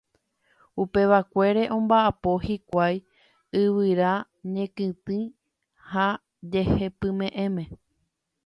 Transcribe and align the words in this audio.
Upevakuére 0.81 1.63
omba'apo 1.75 2.31
hikuái 2.45 2.95
yvyra 3.61 4.11
ñekytĩ 4.53 5.19
ha 5.89 6.05
jehepyme'ẽme. 6.51 7.63